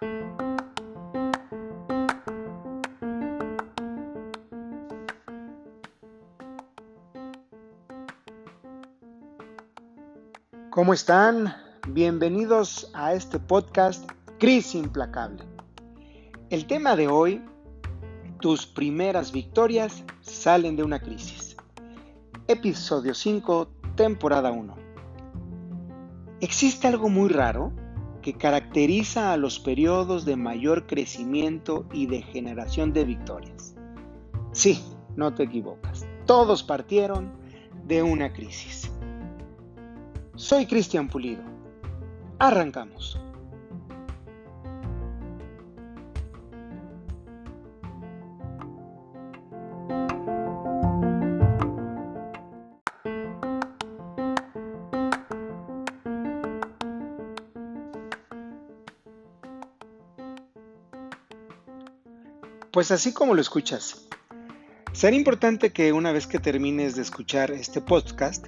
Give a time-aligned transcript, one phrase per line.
[0.00, 0.08] ¿Cómo
[10.94, 11.54] están?
[11.86, 15.44] Bienvenidos a este podcast Crisis Implacable.
[16.48, 17.44] El tema de hoy,
[18.40, 21.58] tus primeras victorias salen de una crisis.
[22.48, 24.76] Episodio 5, temporada 1.
[26.40, 27.74] Existe algo muy raro
[28.20, 33.74] que caracteriza a los periodos de mayor crecimiento y de generación de victorias.
[34.52, 34.82] Sí,
[35.16, 36.06] no te equivocas.
[36.26, 37.32] Todos partieron
[37.86, 38.90] de una crisis.
[40.34, 41.42] Soy Cristian Pulido.
[42.38, 43.20] Arrancamos.
[62.72, 64.06] Pues así como lo escuchas.
[64.92, 68.46] Será importante que una vez que termines de escuchar este podcast,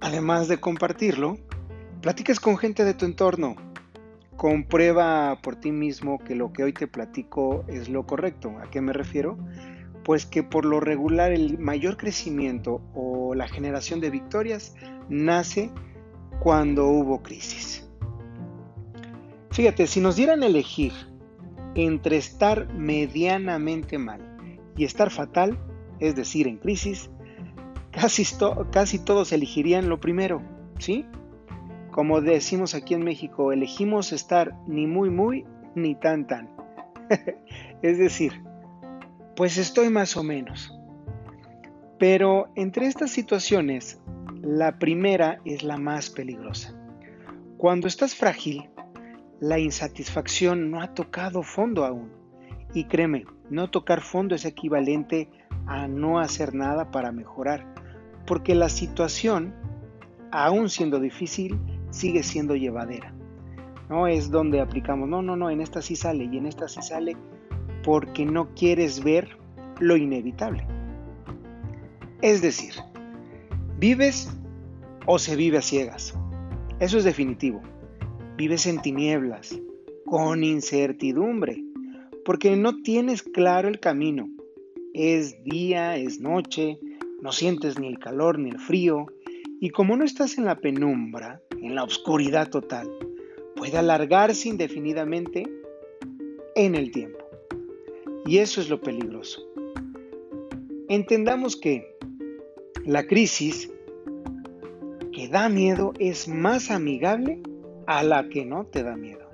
[0.00, 1.38] además de compartirlo,
[2.00, 3.56] platiques con gente de tu entorno.
[4.36, 8.54] Comprueba por ti mismo que lo que hoy te platico es lo correcto.
[8.62, 9.36] ¿A qué me refiero?
[10.04, 14.76] Pues que por lo regular el mayor crecimiento o la generación de victorias
[15.08, 15.72] nace
[16.38, 17.84] cuando hubo crisis.
[19.50, 20.92] Fíjate, si nos dieran elegir
[21.74, 24.20] entre estar medianamente mal
[24.76, 25.58] y estar fatal,
[26.00, 27.10] es decir, en crisis,
[27.90, 28.24] casi,
[28.70, 30.42] casi todos elegirían lo primero,
[30.78, 31.06] ¿sí?
[31.90, 35.44] Como decimos aquí en México, elegimos estar ni muy muy
[35.74, 36.50] ni tan tan.
[37.82, 38.42] es decir,
[39.36, 40.76] pues estoy más o menos.
[41.98, 44.00] Pero entre estas situaciones,
[44.42, 46.74] la primera es la más peligrosa.
[47.56, 48.68] Cuando estás frágil,
[49.40, 52.10] la insatisfacción no ha tocado fondo aún.
[52.72, 55.28] Y créeme, no tocar fondo es equivalente
[55.66, 57.66] a no hacer nada para mejorar,
[58.26, 59.54] porque la situación,
[60.30, 61.58] aún siendo difícil,
[61.90, 63.14] sigue siendo llevadera.
[63.88, 66.82] No es donde aplicamos, no, no, no, en esta sí sale y en esta sí
[66.82, 67.16] sale
[67.84, 69.38] porque no quieres ver
[69.78, 70.66] lo inevitable.
[72.22, 72.72] Es decir,
[73.78, 74.34] vives
[75.06, 76.14] o se vive a ciegas.
[76.80, 77.60] Eso es definitivo.
[78.36, 79.60] Vives en tinieblas,
[80.06, 81.62] con incertidumbre,
[82.24, 84.28] porque no tienes claro el camino.
[84.92, 86.80] Es día, es noche,
[87.22, 89.06] no sientes ni el calor ni el frío,
[89.60, 92.90] y como no estás en la penumbra, en la oscuridad total,
[93.54, 95.44] puede alargarse indefinidamente
[96.56, 97.24] en el tiempo.
[98.26, 99.42] Y eso es lo peligroso.
[100.88, 101.96] Entendamos que
[102.84, 103.70] la crisis
[105.12, 107.40] que da miedo es más amigable
[107.86, 109.28] a la que no te da miedo.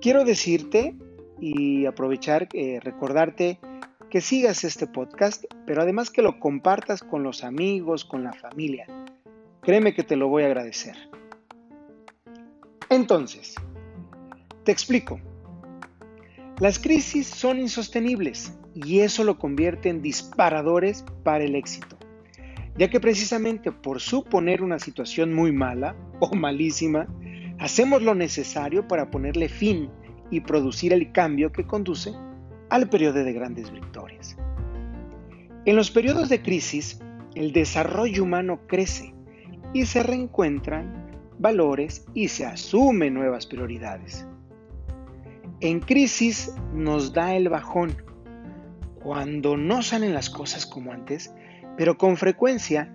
[0.00, 0.96] Quiero decirte
[1.40, 3.58] y aprovechar, eh, recordarte
[4.08, 8.86] que sigas este podcast, pero además que lo compartas con los amigos, con la familia.
[9.60, 10.96] Créeme que te lo voy a agradecer.
[12.88, 13.54] Entonces,
[14.64, 15.20] te explico.
[16.58, 21.99] Las crisis son insostenibles y eso lo convierte en disparadores para el éxito
[22.80, 27.06] ya que precisamente por suponer una situación muy mala o malísima,
[27.58, 29.90] hacemos lo necesario para ponerle fin
[30.30, 32.14] y producir el cambio que conduce
[32.70, 34.34] al periodo de grandes victorias.
[35.66, 36.98] En los periodos de crisis,
[37.34, 39.12] el desarrollo humano crece
[39.74, 44.26] y se reencuentran valores y se asumen nuevas prioridades.
[45.60, 47.94] En crisis nos da el bajón.
[49.02, 51.34] Cuando no salen las cosas como antes,
[51.80, 52.92] pero con frecuencia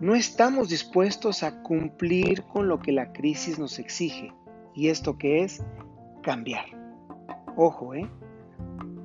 [0.00, 4.32] no estamos dispuestos a cumplir con lo que la crisis nos exige.
[4.74, 5.62] ¿Y esto qué es?
[6.24, 6.64] Cambiar.
[7.54, 8.10] Ojo, ¿eh?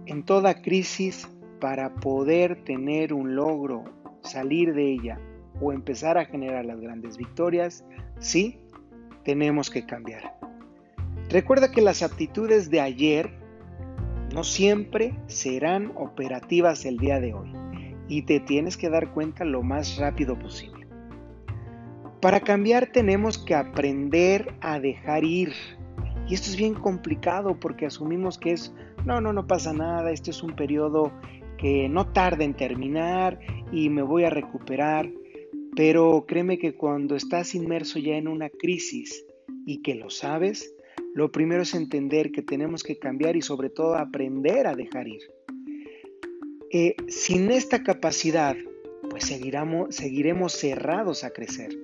[0.07, 3.83] En toda crisis, para poder tener un logro,
[4.23, 5.19] salir de ella
[5.61, 7.85] o empezar a generar las grandes victorias,
[8.17, 8.59] sí,
[9.23, 10.35] tenemos que cambiar.
[11.29, 13.29] Recuerda que las aptitudes de ayer
[14.33, 17.60] no siempre serán operativas el día de hoy
[18.11, 20.85] y te tienes que dar cuenta lo más rápido posible.
[22.21, 25.53] Para cambiar tenemos que aprender a dejar ir.
[26.27, 28.75] Y esto es bien complicado porque asumimos que es,
[29.05, 31.13] no, no, no pasa nada, este es un periodo
[31.57, 33.39] que no tarda en terminar
[33.71, 35.09] y me voy a recuperar.
[35.73, 39.25] Pero créeme que cuando estás inmerso ya en una crisis
[39.65, 40.75] y que lo sabes,
[41.15, 45.21] lo primero es entender que tenemos que cambiar y sobre todo aprender a dejar ir.
[46.73, 48.55] Eh, sin esta capacidad,
[49.09, 51.77] pues seguiremos, seguiremos cerrados a crecer.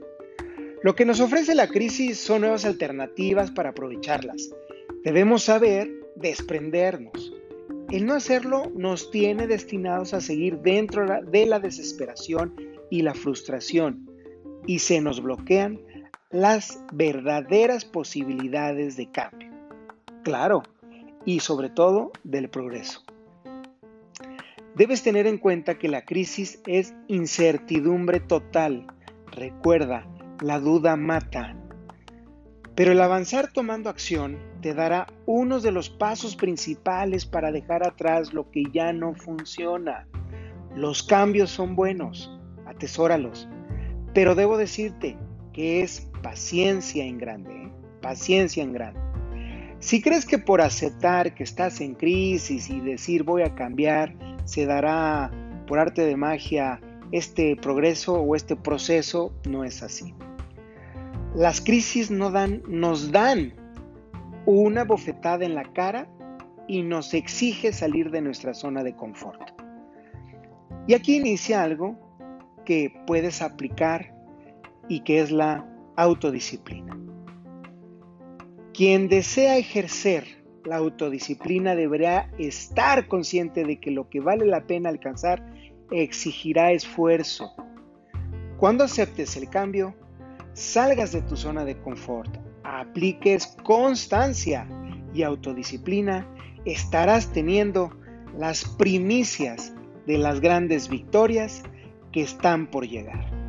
[0.81, 4.51] Lo que nos ofrece la crisis son nuevas alternativas para aprovecharlas,
[5.07, 7.33] Debemos saber desprendernos.
[7.89, 12.53] El no hacerlo nos tiene destinados a seguir dentro de la desesperación
[12.89, 14.09] y la frustración
[14.65, 15.79] y se nos bloquean
[16.29, 19.49] las verdaderas posibilidades de cambio.
[20.23, 20.63] Claro,
[21.23, 23.05] y sobre todo del progreso.
[24.77, 28.85] Debes tener en cuenta que la crisis es incertidumbre total.
[29.31, 30.05] Recuerda,
[30.39, 31.55] la duda mata.
[32.75, 38.35] Pero el avanzar tomando acción te dará uno de los pasos principales para dejar atrás
[38.35, 40.07] lo que ya no funciona.
[40.75, 42.31] Los cambios son buenos,
[42.67, 43.49] atesóralos.
[44.13, 45.17] Pero debo decirte
[45.53, 47.71] que es paciencia en grande, ¿eh?
[47.99, 48.99] paciencia en grande.
[49.79, 54.13] Si crees que por aceptar que estás en crisis y decir voy a cambiar,
[54.47, 55.29] se dará
[55.67, 56.79] por arte de magia
[57.11, 60.15] este progreso o este proceso, no es así.
[61.35, 63.53] Las crisis nos dan
[64.45, 66.07] una bofetada en la cara
[66.67, 69.51] y nos exige salir de nuestra zona de confort.
[70.87, 71.99] Y aquí inicia algo
[72.65, 74.15] que puedes aplicar
[74.87, 75.67] y que es la
[75.97, 76.97] autodisciplina.
[78.73, 84.89] Quien desea ejercer la autodisciplina deberá estar consciente de que lo que vale la pena
[84.89, 85.41] alcanzar
[85.91, 87.53] exigirá esfuerzo.
[88.57, 89.95] Cuando aceptes el cambio,
[90.53, 94.67] salgas de tu zona de confort, apliques constancia
[95.13, 96.27] y autodisciplina,
[96.65, 97.97] estarás teniendo
[98.37, 99.73] las primicias
[100.05, 101.63] de las grandes victorias
[102.11, 103.46] que están por llegar.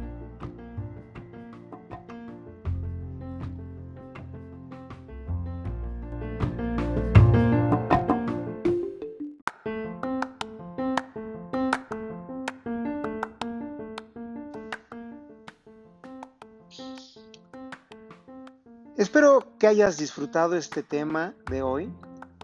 [18.99, 21.89] Espero que hayas disfrutado este tema de hoy.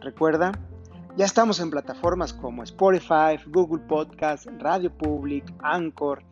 [0.00, 0.52] Recuerda,
[1.16, 6.22] ya estamos en plataformas como Spotify, Google Podcast, Radio Public, Anchor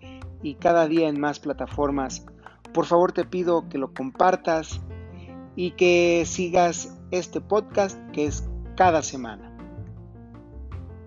[0.40, 2.24] y cada día en más plataformas.
[2.72, 4.80] Por favor te pido que lo compartas
[5.56, 9.52] y que sigas este podcast que es cada semana.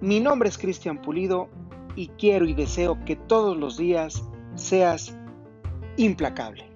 [0.01, 1.47] Mi nombre es Cristian Pulido
[1.95, 4.25] y quiero y deseo que todos los días
[4.55, 5.15] seas
[5.95, 6.74] implacable.